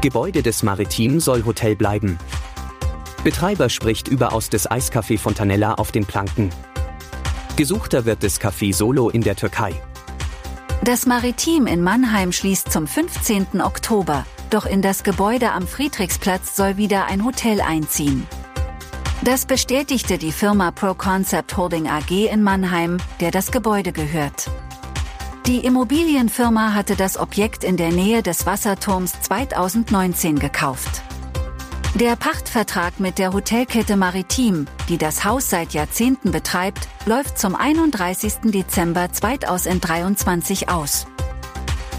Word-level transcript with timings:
Gebäude 0.00 0.42
des 0.42 0.62
Maritim 0.62 1.20
soll 1.20 1.44
Hotel 1.44 1.74
bleiben. 1.74 2.18
Betreiber 3.24 3.68
spricht 3.70 4.08
überaus 4.08 4.50
des 4.50 4.70
Eiscafé 4.70 5.18
Fontanella 5.18 5.74
auf 5.74 5.90
den 5.90 6.04
Planken. 6.04 6.50
Gesuchter 7.56 8.04
wird 8.04 8.22
des 8.22 8.40
Café 8.40 8.74
Solo 8.74 9.08
in 9.08 9.22
der 9.22 9.36
Türkei. 9.36 9.74
Das 10.84 11.06
Maritim 11.06 11.66
in 11.66 11.82
Mannheim 11.82 12.30
schließt 12.30 12.70
zum 12.70 12.86
15. 12.86 13.62
Oktober, 13.62 14.26
doch 14.50 14.66
in 14.66 14.82
das 14.82 15.02
Gebäude 15.02 15.50
am 15.52 15.66
Friedrichsplatz 15.66 16.54
soll 16.54 16.76
wieder 16.76 17.06
ein 17.06 17.24
Hotel 17.24 17.60
einziehen. 17.60 18.26
Das 19.22 19.46
bestätigte 19.46 20.18
die 20.18 20.30
Firma 20.30 20.70
Pro 20.70 20.94
Concept 20.94 21.56
Holding 21.56 21.88
AG 21.88 22.10
in 22.10 22.42
Mannheim, 22.42 22.98
der 23.20 23.30
das 23.30 23.50
Gebäude 23.50 23.92
gehört. 23.92 24.50
Die 25.46 25.64
Immobilienfirma 25.64 26.74
hatte 26.74 26.96
das 26.96 27.16
Objekt 27.16 27.62
in 27.62 27.76
der 27.76 27.92
Nähe 27.92 28.20
des 28.20 28.46
Wasserturms 28.46 29.20
2019 29.20 30.40
gekauft. 30.40 31.02
Der 31.94 32.16
Pachtvertrag 32.16 32.98
mit 32.98 33.18
der 33.18 33.32
Hotelkette 33.32 33.96
Maritim, 33.96 34.66
die 34.88 34.98
das 34.98 35.24
Haus 35.24 35.48
seit 35.48 35.72
Jahrzehnten 35.72 36.32
betreibt, 36.32 36.88
läuft 37.06 37.38
zum 37.38 37.54
31. 37.54 38.50
Dezember 38.50 39.12
2023 39.12 40.68
aus. 40.68 41.06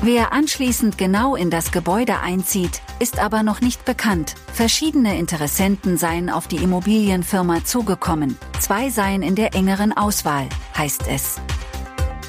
Wer 0.01 0.33
anschließend 0.33 0.97
genau 0.97 1.37
in 1.37 1.49
das 1.49 1.71
Gebäude 1.71 2.19
einzieht, 2.19 2.81
ist 2.99 3.17
aber 3.17 3.43
noch 3.43 3.61
nicht 3.61 3.85
bekannt. 3.85 4.35
Verschiedene 4.51 5.17
Interessenten 5.17 5.97
seien 5.97 6.29
auf 6.29 6.49
die 6.49 6.57
Immobilienfirma 6.57 7.63
zugekommen, 7.63 8.37
zwei 8.59 8.89
seien 8.89 9.21
in 9.21 9.35
der 9.35 9.55
engeren 9.55 9.93
Auswahl, 9.93 10.49
heißt 10.75 11.05
es. 11.07 11.37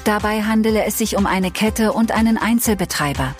Dabei 0.09 0.41
handele 0.41 0.85
es 0.85 0.97
sich 0.97 1.17
um 1.17 1.27
eine 1.27 1.51
Kette 1.51 1.93
und 1.93 2.11
einen 2.11 2.39
Einzelbetreiber. 2.39 3.35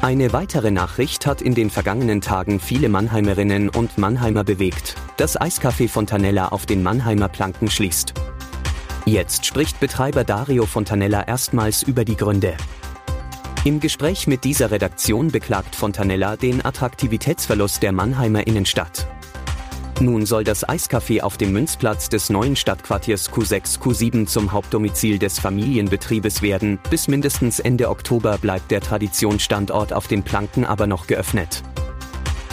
Eine 0.00 0.32
weitere 0.32 0.70
Nachricht 0.70 1.26
hat 1.26 1.42
in 1.42 1.54
den 1.54 1.68
vergangenen 1.68 2.22
Tagen 2.22 2.60
viele 2.60 2.88
Mannheimerinnen 2.88 3.68
und 3.68 3.98
Mannheimer 3.98 4.42
bewegt. 4.42 4.94
Das 5.18 5.38
Eiscafé 5.38 5.86
Fontanella 5.86 6.48
auf 6.48 6.64
den 6.64 6.82
Mannheimer 6.82 7.28
Planken 7.28 7.70
schließt. 7.70 8.14
Jetzt 9.04 9.44
spricht 9.44 9.78
Betreiber 9.78 10.24
Dario 10.24 10.64
Fontanella 10.64 11.24
erstmals 11.24 11.82
über 11.82 12.06
die 12.06 12.16
Gründe. 12.16 12.56
Im 13.64 13.78
Gespräch 13.78 14.26
mit 14.26 14.44
dieser 14.44 14.70
Redaktion 14.70 15.30
beklagt 15.30 15.76
Fontanella 15.76 16.38
den 16.38 16.64
Attraktivitätsverlust 16.64 17.82
der 17.82 17.92
Mannheimer 17.92 18.46
Innenstadt. 18.46 19.06
Nun 19.98 20.26
soll 20.26 20.44
das 20.44 20.68
Eiscafé 20.68 21.22
auf 21.22 21.38
dem 21.38 21.52
Münzplatz 21.52 22.10
des 22.10 22.28
neuen 22.28 22.54
Stadtquartiers 22.54 23.30
Q6 23.30 23.80
Q7 23.80 24.26
zum 24.26 24.52
Hauptdomizil 24.52 25.18
des 25.18 25.38
Familienbetriebes 25.38 26.42
werden. 26.42 26.78
Bis 26.90 27.08
mindestens 27.08 27.60
Ende 27.60 27.88
Oktober 27.88 28.36
bleibt 28.36 28.70
der 28.70 28.82
Traditionsstandort 28.82 29.94
auf 29.94 30.06
den 30.06 30.22
Planken 30.22 30.66
aber 30.66 30.86
noch 30.86 31.06
geöffnet. 31.06 31.62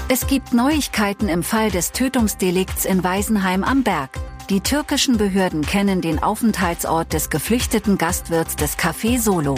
Es 0.08 0.26
gibt 0.28 0.54
Neuigkeiten 0.54 1.28
im 1.28 1.44
Fall 1.44 1.70
des 1.70 1.92
Tötungsdelikts 1.92 2.86
in 2.86 3.04
Weisenheim 3.04 3.66
am 3.66 3.84
Berg. 3.84 4.12
Die 4.50 4.62
türkischen 4.62 5.18
Behörden 5.18 5.64
kennen 5.64 6.00
den 6.00 6.24
Aufenthaltsort 6.24 7.12
des 7.12 7.30
geflüchteten 7.30 7.98
Gastwirts 7.98 8.56
des 8.56 8.78
Café 8.78 9.20
Solo. 9.20 9.56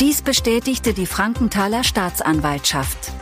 Dies 0.00 0.20
bestätigte 0.20 0.92
die 0.92 1.06
Frankenthaler 1.06 1.84
Staatsanwaltschaft. 1.84 3.12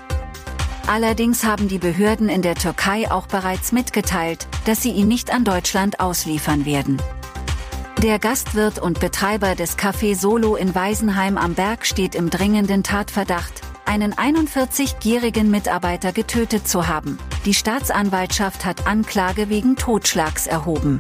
Allerdings 0.87 1.45
haben 1.45 1.69
die 1.69 1.79
Behörden 1.79 2.29
in 2.29 2.43
der 2.43 2.57
Türkei 2.57 3.11
auch 3.11 3.27
bereits 3.27 3.73
mitgeteilt, 3.73 4.47
dass 4.67 4.83
sie 4.83 4.91
ihn 4.91 5.09
nicht 5.09 5.33
an 5.33 5.45
Deutschland 5.45 5.99
ausliefern 5.99 6.67
werden. 6.67 7.01
Der 8.03 8.19
Gastwirt 8.19 8.79
und 8.79 9.01
Betreiber 9.01 9.55
des 9.55 9.79
Café 9.79 10.15
Solo 10.15 10.57
in 10.57 10.75
Weisenheim 10.75 11.39
am 11.39 11.55
Berg 11.55 11.87
steht 11.87 12.15
im 12.15 12.29
dringenden 12.29 12.83
Tatverdacht, 12.83 13.63
einen 13.87 14.13
41-jährigen 14.13 15.51
Mitarbeiter 15.51 16.13
getötet 16.13 16.69
zu 16.69 16.87
haben. 16.87 17.19
Die 17.47 17.55
Staatsanwaltschaft 17.55 18.67
hat 18.67 18.87
Anklage 18.87 19.49
wegen 19.49 19.77
Totschlags 19.77 20.47
erhoben. 20.47 20.99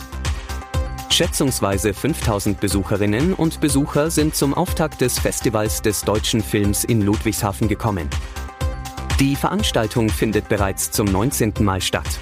Schätzungsweise 1.10 1.92
5000 1.92 2.58
Besucherinnen 2.58 3.34
und 3.34 3.60
Besucher 3.60 4.10
sind 4.10 4.34
zum 4.34 4.54
Auftakt 4.54 5.02
des 5.02 5.18
Festivals 5.18 5.82
des 5.82 6.02
deutschen 6.02 6.42
Films 6.42 6.84
in 6.84 7.02
Ludwigshafen 7.02 7.68
gekommen. 7.68 8.08
Die 9.20 9.36
Veranstaltung 9.36 10.08
findet 10.08 10.48
bereits 10.48 10.90
zum 10.90 11.06
19. 11.06 11.54
Mal 11.60 11.80
statt. 11.80 12.18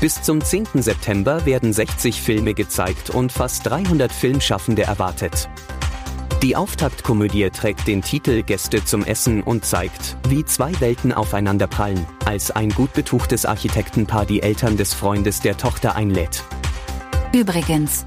Bis 0.00 0.20
zum 0.20 0.40
10. 0.40 0.66
September 0.82 1.46
werden 1.46 1.72
60 1.72 2.20
Filme 2.20 2.54
gezeigt 2.54 3.10
und 3.10 3.30
fast 3.30 3.66
300 3.66 4.10
Filmschaffende 4.10 4.82
erwartet. 4.82 5.48
Die 6.42 6.56
Auftaktkomödie 6.56 7.50
trägt 7.50 7.86
den 7.86 8.02
Titel 8.02 8.42
Gäste 8.42 8.84
zum 8.84 9.04
Essen 9.04 9.44
und 9.44 9.64
zeigt, 9.64 10.16
wie 10.28 10.44
zwei 10.44 10.72
Welten 10.80 11.12
aufeinanderprallen, 11.12 12.04
als 12.24 12.50
ein 12.50 12.70
gut 12.70 12.92
betuchtes 12.94 13.46
Architektenpaar 13.46 14.26
die 14.26 14.42
Eltern 14.42 14.76
des 14.76 14.94
Freundes 14.94 15.38
der 15.38 15.56
Tochter 15.56 15.94
einlädt. 15.94 16.42
Übrigens, 17.32 18.06